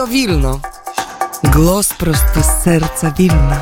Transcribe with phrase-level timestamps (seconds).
[0.00, 0.60] Studio Wilno.
[1.52, 3.60] Głos prosto z serca Wilna.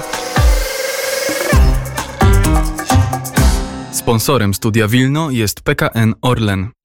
[3.93, 6.78] Sponsorem Studia Wilno jest PKN Orlen.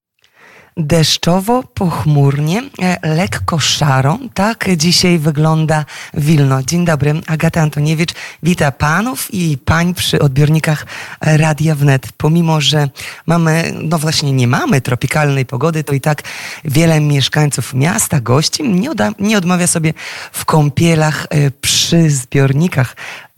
[0.78, 4.20] Deszczowo, pochmurnie, e, lekko szaro.
[4.34, 6.64] Tak dzisiaj wygląda Wilno.
[6.64, 8.14] Dzień dobry, Agata Antoniewicz.
[8.44, 10.86] Wita panów i pań przy odbiornikach
[11.22, 12.08] Radia Wnet.
[12.18, 12.90] Pomimo, że
[13.26, 16.22] mamy, no właśnie nie mamy tropikalnej pogody, to i tak
[16.66, 19.94] wiele mieszkańców miasta, gości nie, nie odmawia sobie
[20.32, 22.96] w kąpielach e, przy zbiornikach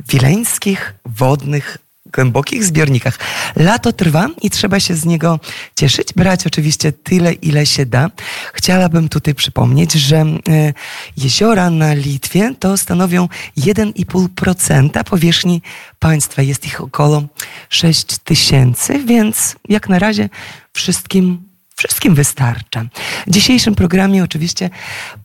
[0.10, 1.78] wileńskich, wodnych,
[2.14, 3.20] głębokich zbiornikach.
[3.56, 5.40] Lato trwa i trzeba się z niego
[5.76, 8.10] cieszyć, brać oczywiście tyle, ile się da.
[8.54, 10.36] Chciałabym tutaj przypomnieć, że e,
[11.18, 13.28] jeziora na Litwie to stanowią
[13.58, 15.62] 1,5% powierzchni
[16.00, 16.42] państwa.
[16.42, 17.24] Jest ich około
[17.70, 20.30] 6 tysięcy, więc jak na razie
[20.74, 21.45] wszystkim
[21.78, 22.86] Wszystkim wystarcza.
[23.28, 24.70] W dzisiejszym programie oczywiście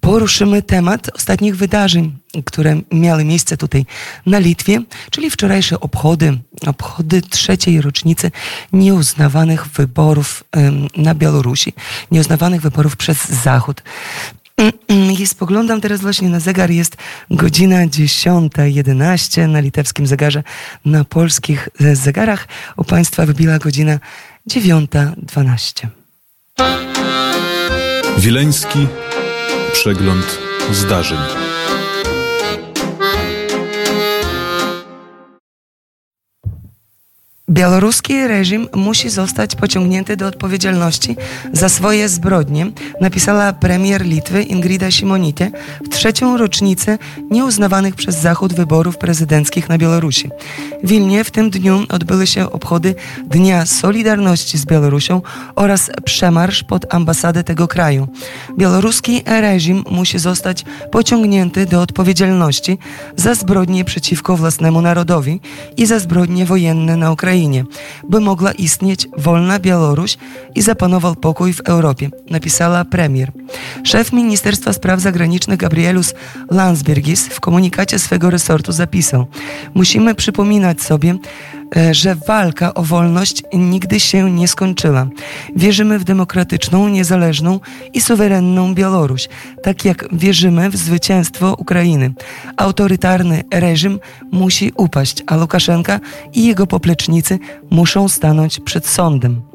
[0.01, 3.87] poruszymy temat ostatnich wydarzeń, które miały miejsce tutaj
[4.27, 8.31] na Litwie, czyli wczorajsze obchody, obchody trzeciej rocznicy
[8.73, 10.45] nieuznawanych wyborów
[10.97, 11.73] na Białorusi,
[12.11, 13.83] nieuznawanych wyborów przez Zachód.
[15.21, 16.97] I spoglądam teraz właśnie na zegar, jest
[17.31, 20.43] godzina 10.11 na litewskim zegarze,
[20.85, 23.99] na polskich zegarach u Państwa wybiła godzina
[24.51, 26.00] 9.12.
[28.19, 28.87] Wileński
[29.73, 30.39] przegląd
[30.71, 31.50] zdarzeń.
[37.51, 41.17] Białoruski reżim musi zostać pociągnięty do odpowiedzialności
[41.53, 45.51] za swoje zbrodnie, napisała premier Litwy Ingrida Simonite
[45.85, 46.99] w trzecią rocznicę
[47.31, 50.31] nieuznawanych przez Zachód wyborów prezydenckich na Białorusi.
[50.85, 52.95] W Wilnie w tym dniu odbyły się obchody
[53.27, 55.23] Dnia Solidarności z Białorusią
[55.57, 58.09] oraz przemarsz pod ambasadę tego kraju.
[58.59, 62.79] Białoruski reżim musi zostać pociągnięty do odpowiedzialności
[63.17, 65.41] za zbrodnie przeciwko własnemu narodowi
[65.77, 67.40] i za zbrodnie wojenne na Ukrainie.
[67.41, 67.65] Ukrainie,
[68.09, 70.17] by mogła istnieć wolna Białoruś
[70.55, 73.33] i zapanował pokój w Europie, napisała premier.
[73.85, 76.15] Szef Ministerstwa Spraw Zagranicznych Gabrielus
[76.51, 79.27] Landsbergis w komunikacie swego resortu zapisał:
[79.75, 81.15] Musimy przypominać sobie,
[81.91, 85.07] że walka o wolność nigdy się nie skończyła.
[85.57, 87.61] Wierzymy w demokratyczną, niezależną
[87.95, 89.29] i suwerenną Białoruś,
[89.63, 92.13] tak jak wierzymy w zwycięstwo Ukrainy.
[92.57, 94.01] Autorytarny reżim
[94.33, 96.01] musi upaść, a Łukaszenka
[96.33, 97.39] i jego poplecznicy
[97.71, 99.50] muszą stanąć przed sądem.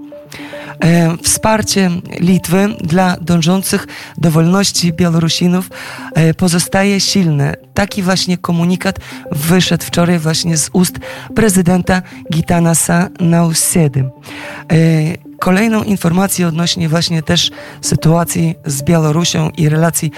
[0.83, 3.87] E, wsparcie Litwy dla dążących
[4.17, 5.69] do wolności Białorusinów
[6.13, 7.55] e, pozostaje silne.
[7.73, 8.99] Taki właśnie komunikat
[9.31, 10.99] wyszedł wczoraj właśnie z ust
[11.35, 12.01] prezydenta
[12.31, 14.09] Gitanasa Nausedy.
[15.45, 17.51] Kolejną informację odnośnie właśnie też
[17.81, 20.11] sytuacji z Białorusią i relacji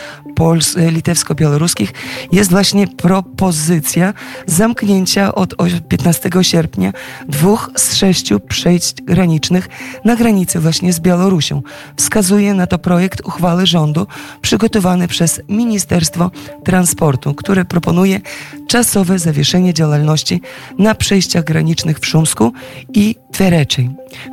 [0.92, 1.94] litewsko-białoruskich
[2.32, 4.14] jest właśnie propozycja
[4.46, 5.56] zamknięcia od
[5.90, 6.94] 15 sierpnia
[7.28, 9.70] dwóch z sześciu przejść granicznych
[10.06, 11.62] na granicy właśnie z Białorusią.
[11.98, 14.08] Wskazuje na to projekt uchwały rządu
[14.42, 16.32] przygotowany przez Ministerstwo
[16.64, 18.22] Transportu, który proponuje
[18.68, 20.42] czasowe zawieszenie działalności
[20.80, 22.54] na przejściach granicznych w Szumsku
[22.94, 23.16] i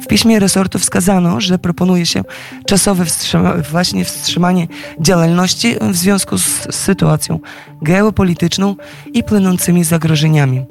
[0.03, 2.23] W piśmie resortu wskazano, że proponuje się
[2.67, 4.69] czasowe wstrzyma właśnie wstrzymanie
[5.01, 7.41] działalności w związku z sytuacją
[7.83, 8.77] geopolityczną
[9.13, 10.65] i płynącymi zagrożeniami.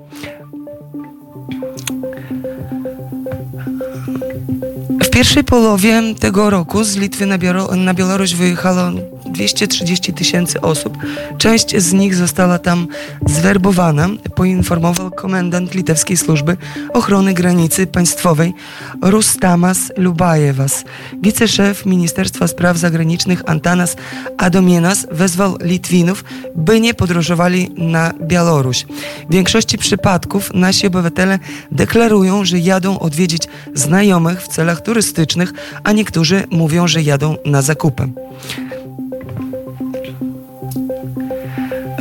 [5.03, 7.37] W pierwszej połowie tego roku z Litwy na,
[7.75, 8.91] na Białoruś wyjechało
[9.33, 10.97] 230 tysięcy osób.
[11.37, 12.87] Część z nich została tam
[13.25, 16.57] zwerbowana, poinformował komendant Litewskiej Służby
[16.93, 18.53] Ochrony Granicy Państwowej
[19.01, 20.83] Rustamas Lubajewas.
[21.21, 23.95] Wiceszef Ministerstwa Spraw Zagranicznych Antanas
[24.37, 26.23] Adomienas wezwał Litwinów,
[26.55, 28.85] by nie podróżowali na Białoruś.
[29.29, 31.39] W większości przypadków nasi obywatele
[31.71, 38.09] deklarują, że jadą odwiedzić znajomych w celach turystycznych, a niektórzy mówią, że jadą na zakupy.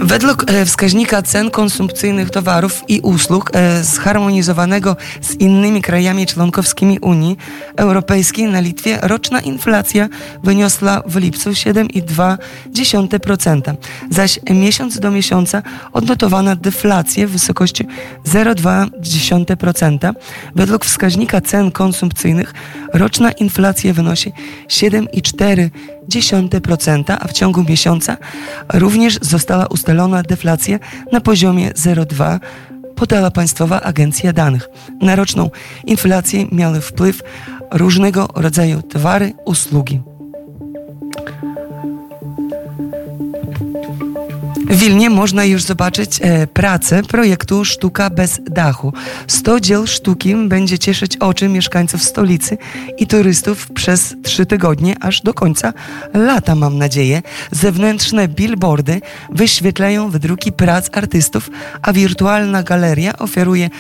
[0.05, 7.37] Według e, wskaźnika cen konsumpcyjnych towarów i usług e, zharmonizowanego z innymi krajami członkowskimi Unii
[7.77, 10.09] Europejskiej na Litwie roczna inflacja
[10.43, 13.75] wyniosła w lipcu 7,2%,
[14.11, 15.63] zaś miesiąc do miesiąca
[15.93, 17.87] odnotowano deflację w wysokości
[18.27, 20.15] 0,2%.
[20.55, 22.55] Według wskaźnika cen konsumpcyjnych
[22.93, 24.33] roczna inflacja wynosi
[24.69, 25.71] 7,4%.
[26.09, 28.17] 0,1%, a w ciągu miesiąca
[28.73, 30.79] również została ustalona deflacja
[31.13, 32.41] na poziomie 0,2%
[33.03, 34.69] podała Państwowa Agencja Danych.
[35.01, 35.51] Na roczną
[35.85, 37.23] inflację miały wpływ
[37.71, 40.01] różnego rodzaju towary, usługi.
[44.73, 48.93] W Wilnie można już zobaczyć e, pracę projektu Sztuka bez dachu.
[49.27, 52.59] 100 dzieł sztuki będzie cieszyć oczy mieszkańców stolicy
[52.99, 55.73] i turystów przez trzy tygodnie, aż do końca
[56.15, 57.23] lata, mam nadzieję.
[57.51, 61.51] Zewnętrzne billboardy wyświetlają wydruki prac artystów,
[61.83, 63.71] a wirtualna galeria oferuje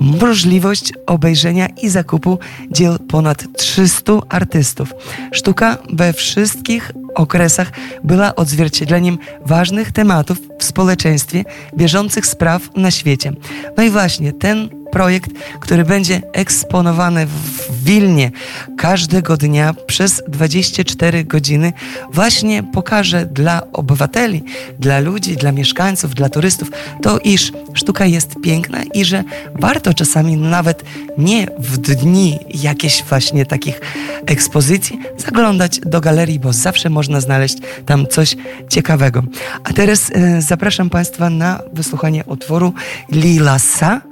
[0.00, 2.38] możliwość obejrzenia i zakupu
[2.70, 4.94] dzieł ponad 300 artystów.
[5.32, 7.70] Sztuka we wszystkich okresach
[8.04, 11.44] była odzwierciedleniem ważnych tematów w społeczeństwie,
[11.76, 13.32] bieżących spraw na świecie.
[13.76, 15.30] No i właśnie ten projekt,
[15.60, 18.30] który będzie eksponowany w Wilnie
[18.78, 21.72] każdego dnia przez 24 godziny,
[22.12, 24.44] właśnie pokaże dla obywateli,
[24.78, 26.70] dla ludzi, dla mieszkańców, dla turystów
[27.02, 29.24] to, iż sztuka jest piękna i że
[29.54, 30.84] warto czasami nawet
[31.18, 33.80] nie w dni jakichś właśnie takich
[34.26, 37.56] ekspozycji zaglądać do galerii, bo zawsze można znaleźć
[37.86, 38.36] tam coś
[38.68, 39.22] ciekawego.
[39.64, 42.72] A teraz e, zapraszam Państwa na wysłuchanie utworu
[43.12, 44.11] Lilasa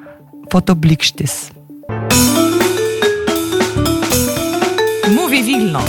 [0.50, 1.50] Fotobliksztys.
[5.16, 5.84] Mówi Wilno.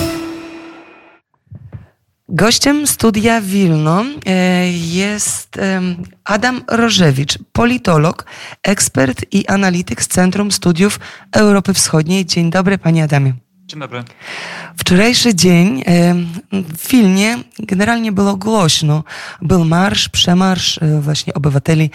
[2.29, 5.59] Gościem studia Wilno e, jest
[6.23, 8.25] Adam Rożewicz, politolog,
[8.63, 10.99] ekspert i analityk z Centrum Studiów
[11.31, 12.25] Europy Wschodniej.
[12.25, 13.33] Dzień dobry, panie Adamie.
[13.71, 14.03] Dzień dobry.
[14.77, 15.83] Wczorajszy dzień
[16.51, 19.03] w Wilnie generalnie było głośno.
[19.41, 21.89] Był marsz, przemarsz e, właśnie obywateli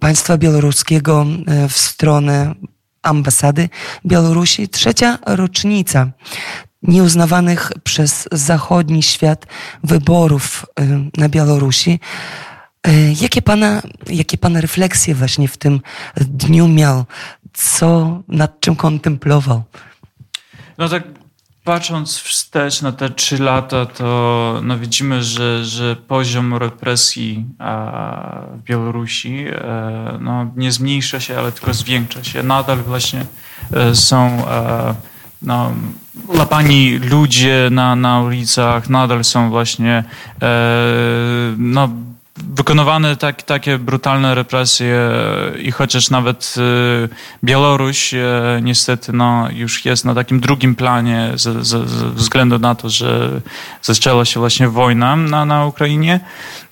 [0.00, 2.54] państwa białoruskiego e, w stronę
[3.02, 3.68] ambasady
[4.06, 4.68] Białorusi.
[4.68, 6.10] Trzecia rocznica
[6.82, 9.46] nieuznawanych przez zachodni świat
[9.84, 10.86] wyborów e,
[11.16, 12.00] na Białorusi.
[13.20, 15.80] Jakie pana, jakie pana refleksje właśnie w tym
[16.16, 17.04] dniu miał?
[17.52, 19.62] Co, nad czym kontemplował?
[20.78, 21.02] No tak
[21.64, 27.46] patrząc wstecz na te trzy lata, to no widzimy, że, że poziom represji
[28.54, 32.42] w Białorusi e, no, nie zmniejsza się, ale tylko zwiększa się.
[32.42, 33.26] Nadal właśnie
[33.72, 34.94] e, są e,
[35.42, 35.72] no,
[36.34, 40.04] lapani ludzie na, na ulicach, nadal są właśnie
[41.58, 41.88] no,
[42.56, 45.10] wykonywane tak, takie brutalne represje
[45.58, 47.08] i chociaż nawet y,
[47.44, 48.18] Białoruś y,
[48.62, 53.40] niestety no, już jest na takim drugim planie ze, ze, ze względu na to, że
[53.82, 56.20] zaczęła się właśnie wojna na, na Ukrainie,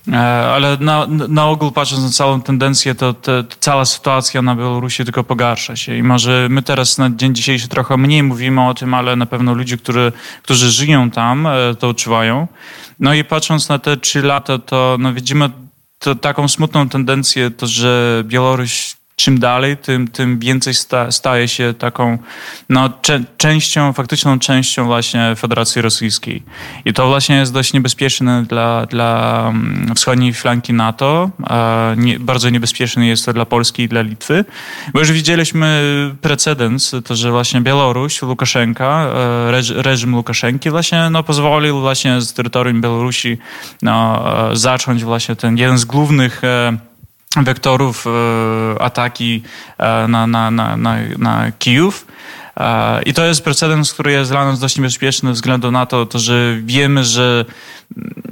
[0.53, 5.23] ale na, na ogół patrząc na całą tendencję, to, to, cała sytuacja na Białorusi tylko
[5.23, 9.15] pogarsza się i może my teraz na dzień dzisiejszy trochę mniej mówimy o tym, ale
[9.15, 10.11] na pewno ludzie, którzy,
[10.43, 12.47] którzy żyją tam, e, to odczuwają.
[12.99, 15.49] No i patrząc na te trzy lata, to no widzimy
[15.99, 21.73] to taką smutną tendencję, to że Białoruś czym dalej, tym, tym więcej sta, staje się
[21.73, 22.17] taką
[22.69, 26.43] no, cze, częścią, faktyczną częścią właśnie Federacji Rosyjskiej.
[26.85, 31.29] I to właśnie jest dość niebezpieczne dla, dla mm, wschodniej flanki NATO.
[31.97, 34.45] Nie, bardzo niebezpieczne jest to dla Polski i dla Litwy,
[34.93, 35.81] bo już widzieliśmy
[36.21, 39.07] precedens, to że właśnie Białoruś, Łukaszenka,
[39.47, 43.37] e, reż, reżim Łukaszenki właśnie no, pozwolił właśnie z terytorium Białorusi
[43.81, 46.90] no, e, zacząć właśnie ten jeden z głównych e,
[47.35, 49.43] wektorów e, ataki
[49.77, 52.07] e, na, na, na, na, na Kijów.
[52.57, 56.19] E, I to jest precedens, który jest dla nas dość niebezpieczny względu na to, to
[56.19, 57.45] że wiemy, że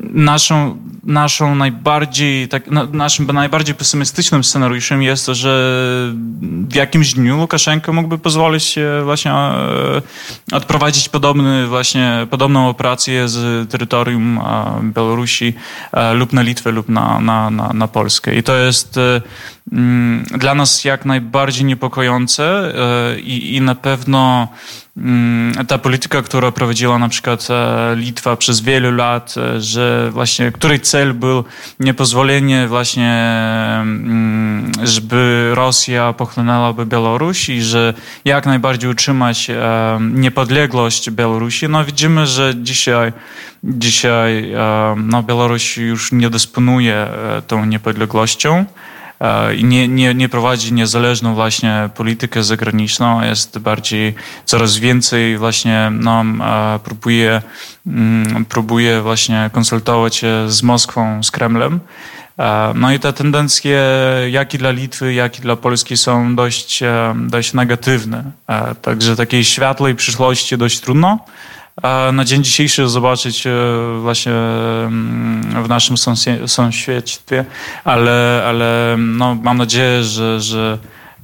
[0.09, 5.50] naszą, naszą najbardziej, tak, naszym najbardziej pesymistycznym scenariuszem jest to, że
[6.69, 9.31] w jakimś dniu Łukaszenko mógłby pozwolić właśnie
[10.51, 14.39] odprowadzić podobny, właśnie, podobną operację z terytorium
[14.84, 15.53] Białorusi
[16.13, 18.36] lub na Litwę lub na, na, na, na Polskę.
[18.36, 19.00] I to jest
[19.72, 22.74] mm, dla nas jak najbardziej niepokojące
[23.24, 24.48] i, i na pewno
[25.68, 30.79] ta polityka, którą prowadziła na przykład e, Litwa przez wiele lat, e, że właśnie, której
[30.79, 31.44] cel był
[31.79, 33.24] niepozwolenie właśnie,
[33.82, 37.94] mm, żeby Rosja pochłonęłaby Białoruś i że
[38.25, 41.70] jak najbardziej utrzymać e, niepodległość Białorusi.
[41.70, 43.13] No widzimy, że dzisiaj,
[43.63, 44.51] dzisiaj
[44.98, 47.08] no, Białoruś już nie dysponuje
[47.48, 48.65] tą niepodległością.
[49.21, 55.91] E, i nie, nie, nie prowadzi niezależną właśnie politykę zagraniczną, jest bardziej coraz więcej właśnie
[55.91, 57.41] no, e, próbuje,
[57.88, 61.79] mm, próbuje właśnie konsultować się z Moskwą, z Kremlem.
[62.39, 63.81] E, no i te tendencje,
[64.31, 66.83] jak i dla Litwy, jak i dla Polski są dość,
[67.15, 68.23] dość negatywne.
[68.81, 71.19] Także takiej światłej przyszłości dość trudno
[72.13, 73.51] na dzień dzisiejszy zobaczyć e,
[74.01, 75.95] właśnie mm, w naszym
[76.48, 77.45] sąsiedztwie,
[77.83, 80.77] ale, ale no, mam nadzieję, że, że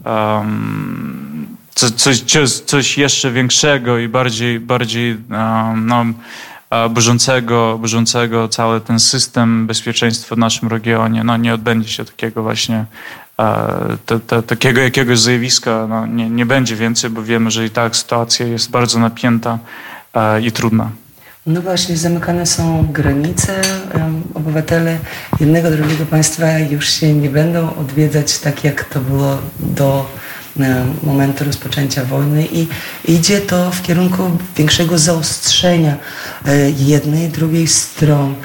[0.05, 6.05] um, coś, coś, coś jeszcze większego i bardziej, bardziej um, no,
[6.89, 11.23] burzącego, burzącego cały ten system bezpieczeństwa w naszym regionie.
[11.23, 12.85] No nie odbędzie się takiego właśnie
[14.27, 18.45] te, takiego jakiegoś zjawiska no, nie, nie będzie więcej, bo wiemy, że i tak sytuacja
[18.47, 19.59] jest bardzo napięta
[20.43, 20.91] i trudna.
[21.45, 23.61] No właśnie, zamykane są granice.
[24.33, 24.97] Obywatele
[25.39, 30.09] jednego, drugiego państwa już się nie będą odwiedzać tak, jak to było do
[31.03, 32.67] momentu rozpoczęcia wojny i
[33.07, 34.23] idzie to w kierunku
[34.57, 35.95] większego zaostrzenia
[36.45, 38.35] e, jednej drugiej stron.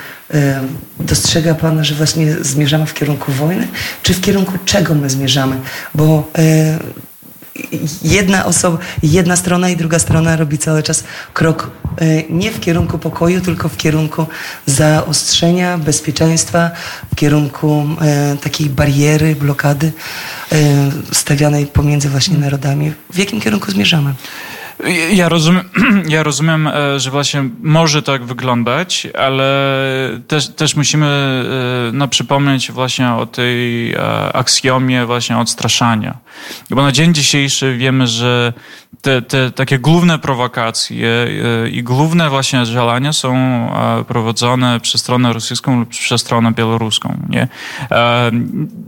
[1.01, 3.69] Dostrzega Pan, że właśnie zmierzamy w kierunku wojny,
[4.03, 5.57] czy w kierunku czego my zmierzamy?
[5.95, 6.79] Bo e,
[8.03, 12.99] jedna osoba, jedna strona i druga strona robi cały czas krok e, nie w kierunku
[12.99, 14.27] pokoju, tylko w kierunku
[14.67, 16.71] zaostrzenia bezpieczeństwa,
[17.13, 19.93] w kierunku e, takiej bariery, blokady
[20.53, 20.57] e,
[21.13, 22.93] stawianej pomiędzy właśnie narodami.
[23.13, 24.15] W jakim kierunku zmierzamy?
[25.13, 25.65] Ja rozumiem,
[26.09, 29.45] ja rozumiem, że właśnie może tak wyglądać, ale
[30.29, 31.45] też, też musimy
[31.93, 33.95] no, przypomnieć właśnie o tej
[34.33, 36.19] aksjomie właśnie odstraszania.
[36.71, 38.53] Bo na dzień dzisiejszy wiemy, że
[39.01, 41.29] te, te takie główne prowokacje
[41.73, 43.35] i główne właśnie działania są
[44.09, 47.17] prowadzone przez stronę rosyjską lub przez stronę białoruską.
[47.29, 47.49] Nie?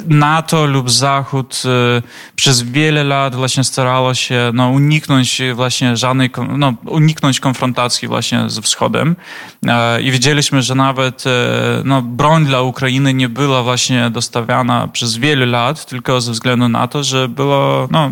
[0.06, 1.62] NATO lub Zachód
[2.36, 8.58] przez wiele lat właśnie starało się no, uniknąć właśnie żadnej, no, uniknąć konfrontacji właśnie z
[8.58, 9.16] Wschodem.
[9.66, 11.30] E, I wiedzieliśmy, że nawet e,
[11.84, 16.88] no, broń dla Ukrainy nie była właśnie dostawiana przez wiele lat, tylko ze względu na
[16.88, 18.10] to, że było, no,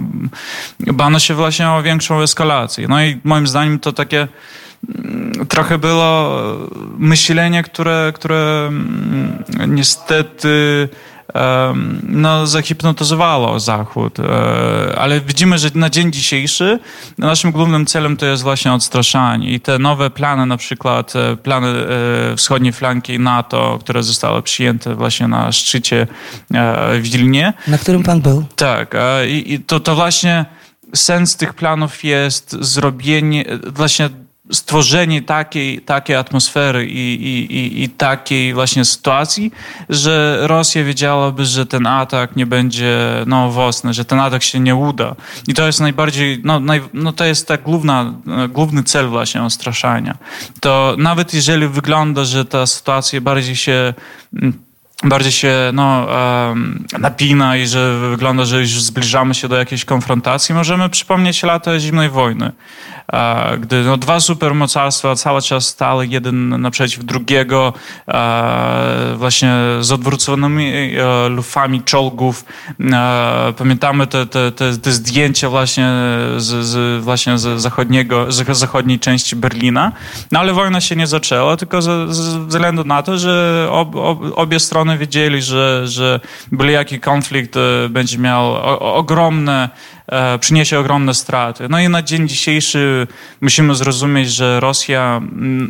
[0.81, 2.89] bano się właśnie o większą eskalację.
[2.89, 4.29] No i moim zdaniem to takie
[4.99, 6.37] mm, trochę było
[6.99, 10.89] myślenie, które, które mm, niestety
[12.03, 14.19] no, zahipnotyzowało Zachód.
[14.21, 16.79] E, ale widzimy, że na dzień dzisiejszy
[17.19, 19.51] naszym głównym celem to jest właśnie odstraszanie.
[19.51, 24.95] I te nowe plany, na przykład e, plany e, wschodniej flanki NATO, które zostały przyjęte
[24.95, 26.07] właśnie na szczycie
[26.51, 27.53] w Wilnie.
[27.67, 28.45] Na którym pan był?
[28.57, 28.95] Tak.
[29.29, 30.45] I to, to właśnie
[30.95, 34.11] sens tych planów jest zrobienie, właśnie
[34.52, 39.52] stworzenie takiej, takiej atmosfery i, i, i, i, takiej właśnie sytuacji,
[39.88, 44.75] że Rosja wiedziałaby, że ten atak nie będzie no, owocny, że ten atak się nie
[44.75, 45.14] uda.
[45.49, 48.14] I to jest najbardziej, no, naj, no to jest tak główna,
[48.49, 50.19] główny cel właśnie ostraszania.
[50.61, 53.95] To nawet jeżeli wygląda, że ta sytuacja bardziej się
[55.04, 56.07] bardziej się no,
[56.99, 62.09] napina i że wygląda, że już zbliżamy się do jakiejś konfrontacji, możemy przypomnieć lata zimnej
[62.09, 62.52] wojny
[63.61, 67.73] gdy no, dwa supermocarstwa cały czas stały jeden naprzeciw drugiego,
[69.16, 72.45] właśnie z odwróconymi e, lufami czołgów.
[73.59, 75.88] Pamiętamy te, te, te, te zdjęcia właśnie
[76.37, 79.92] z, z, właśnie z zachodniego, z zachodniej części Berlina.
[80.33, 84.19] No ale wojna się nie zaczęła, tylko ze, ze względu na to, że ob, ob,
[84.37, 86.21] obie strony wiedzieli, że, że
[86.53, 89.71] byle jaki konflikt e, będzie miał ogromne
[90.11, 91.69] E, przyniesie ogromne straty.
[91.69, 93.07] No i na dzień dzisiejszy
[93.41, 95.21] musimy zrozumieć, że Rosja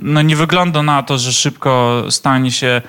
[0.02, 2.82] no nie wygląda na to, że szybko stanie się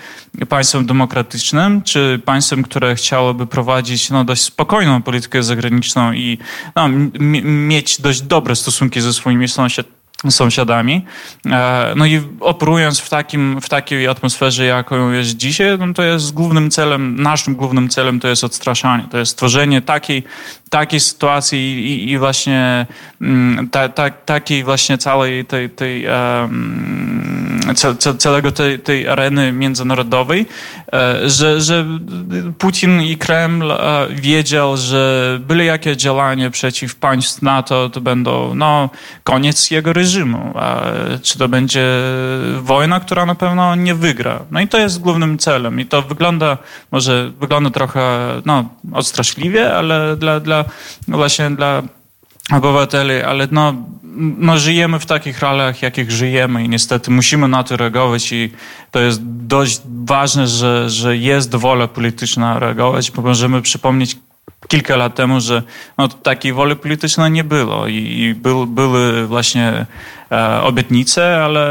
[0.50, 6.38] państwem demokratycznym, czy państwem, które chciałoby prowadzić no, dość spokojną politykę zagraniczną i
[6.76, 6.90] no,
[7.44, 11.06] mieć dość dobre stosunki ze swoimi sąsiadami sąsiadami.
[11.46, 16.34] E, no i operując w, takim, w takiej atmosferze, jaką jest dzisiaj, no to jest
[16.34, 20.24] głównym celem, naszym głównym celem to jest odstraszanie, to jest stworzenie takiej,
[20.70, 22.86] takiej sytuacji i, i właśnie
[23.22, 27.41] mm, ta, ta, takiej właśnie całej tej, tej um,
[28.18, 30.46] całego tej, tej areny międzynarodowej,
[30.94, 31.86] e, że, że
[32.58, 38.90] Putin i Kreml e, wiedział, że byle jakie działanie przeciw państw NATO to będą no,
[39.24, 40.52] koniec jego reżimu.
[40.56, 40.82] A
[41.22, 41.86] czy to będzie
[42.62, 44.40] wojna, która na pewno nie wygra.
[44.52, 45.80] No i to jest głównym celem.
[45.80, 46.58] I to wygląda,
[46.92, 48.02] może wygląda trochę
[48.46, 50.66] no, odstraszliwie, ale dla, dla
[51.08, 51.84] właśnie dla
[52.52, 53.74] obywateli, ale no,
[54.18, 58.52] no, żyjemy w takich realiach, jakich żyjemy i niestety musimy na to reagować i
[58.92, 64.18] to jest dość ważne, że, że jest wola polityczna reagować, bo możemy przypomnieć
[64.68, 65.64] kilka lat temu, że
[65.98, 69.86] no, takiej woli politycznej nie było i, i był, były właśnie
[70.32, 71.62] e, obietnice, ale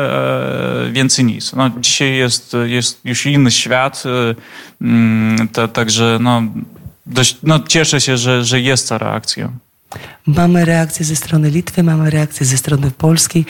[0.86, 1.52] e, więcej nic.
[1.52, 4.34] No, dzisiaj jest, jest już inny świat, e,
[4.80, 6.42] mm, także no,
[7.42, 9.50] no, cieszę się, że, że jest ta reakcja.
[10.26, 13.44] Mamy reakcję ze strony Litwy, mamy reakcję ze strony Polski.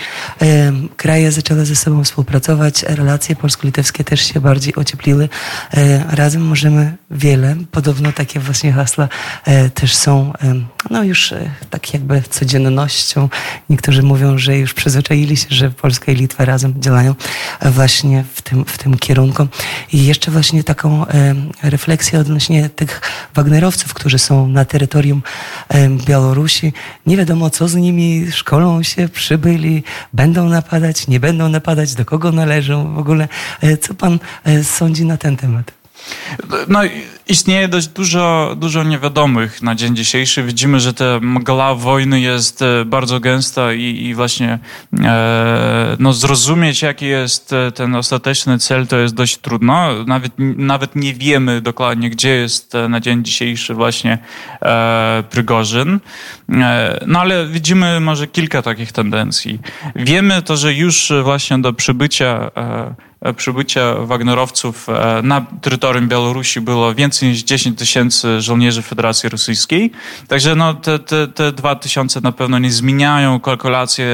[0.97, 5.29] Kraje zaczęły ze sobą współpracować, relacje polsko-litewskie też się bardziej ociepliły.
[5.75, 7.57] E, razem możemy wiele.
[7.71, 9.09] Podobno takie właśnie hasła
[9.45, 10.33] e, też są
[10.91, 13.29] no już e, tak jakby codziennością.
[13.71, 17.15] Niektórzy mówią, że już przyzwyczaili się, że Polska i Litwa razem działają
[17.63, 19.47] właśnie w tym, w tym kierunku.
[19.93, 21.07] I jeszcze właśnie taką
[21.63, 23.01] refleksję odnośnie tych
[23.35, 25.23] Wagnerowców, którzy są na terytorium
[25.69, 25.89] e,
[27.07, 32.33] Nie wiadomo, co z nimi, szkolą się, przybyli, będą napadać, nie będą napadać, do kogo
[32.33, 33.29] należą w ogóle.
[33.61, 35.80] E, co pan e, sądzi na ten temat?
[36.69, 36.81] No,
[37.29, 40.43] istnieje dość dużo, dużo niewiadomych na dzień dzisiejszy.
[40.43, 44.59] Widzimy, że ta mgła wojny jest e, bardzo gęsta i, i właśnie
[45.01, 50.05] e, no, zrozumieć, jaki jest e, ten ostateczny cel, to jest dość trudno.
[50.07, 54.19] Nawet, nawet nie wiemy dokładnie, gdzie jest e, na dzień dzisiejszy właśnie
[54.63, 56.01] e, Prygorzyn.
[56.51, 59.59] E, no ale widzimy może kilka takich tendencji.
[59.97, 64.87] Wiemy to, że już właśnie do przybycia e, przybycia Wagnerowców
[65.23, 69.91] na terytorium Białorusi było więcej niż 10 tysięcy żołnierzy Federacji Rosyjskiej.
[70.29, 74.07] Także no, te, te, te 2 tysiące na pewno nie zmieniają kalkulacje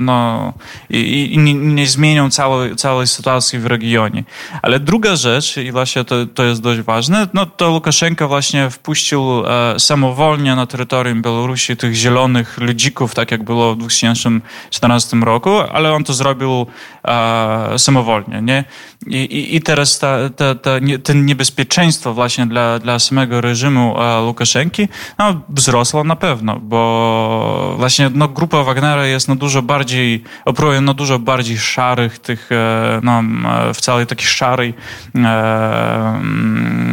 [0.00, 0.52] no,
[0.90, 4.24] i, i nie, nie, zmienią całej, całej sytuacji w regionie.
[4.62, 9.22] Ale druga rzecz, i właśnie to, to jest dość ważne, no to Łukaszenka właśnie wpuścił
[9.46, 15.92] e, samowolnie na terytorium Białorusi tych zielonych ludzików, tak jak było w 2014 roku, ale
[15.92, 16.66] on to zrobił
[17.04, 18.64] e, samowolnie nie?
[19.06, 24.22] I, i, teraz ta, ta, ta, nie, ten niebezpieczeństwo właśnie dla, dla samego reżimu e,
[24.22, 30.80] Łukaszenki no, wzrosło na pewno, bo właśnie no, grupa Wagnera jest no, dużo bardziej, operuje
[30.80, 33.22] no, dużo bardziej szarych tych, e, no,
[33.74, 34.74] w całej takiej szarej
[35.14, 36.22] e,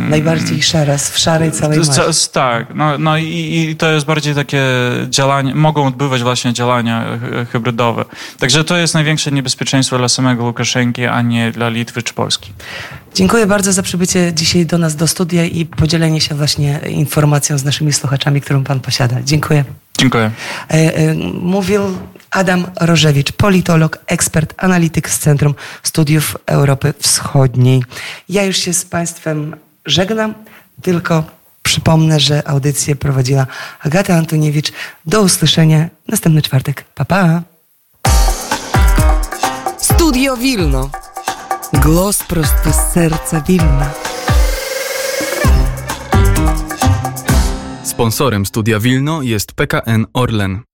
[0.10, 2.02] Najbardziej szara, w szarej całej masie.
[2.32, 4.64] Tak, no, no i, i to jest bardziej takie
[5.10, 7.06] działania, mogą odbywać właśnie działania
[7.52, 8.06] hybrydowe.
[8.40, 12.54] Także to jest największe niebezpieczeństwo dla samego Łukaszenki, a nie nie dla Litwy czy Polski.
[13.16, 17.64] Dziękuję bardzo za przybycie dzisiaj do nas do studia i podzielenie się właśnie informacją z
[17.64, 19.16] naszymi słuchaczami, którą Pan posiada.
[19.24, 19.66] Dziękuję.
[19.98, 20.32] Dziękuję.
[20.72, 21.82] E, e, mówił
[22.32, 27.84] Adam Rożewicz, politolog, ekspert, analityk z Centrum Studiów Europy Wschodniej.
[28.30, 29.56] Ja już się z Państwem
[29.86, 30.34] żegnam,
[30.82, 31.24] tylko
[31.64, 33.48] przypomnę, że audycję prowadziła
[33.82, 34.72] Agata Antoniewicz.
[35.06, 36.86] Do usłyszenia następny czwartek.
[36.96, 37.42] Pa, pa.
[39.78, 40.90] Studio Wilno.
[41.74, 43.90] Głos prosto z serca Wilna.
[47.84, 50.69] Sponsorem Studia Wilno jest PKN Orlen.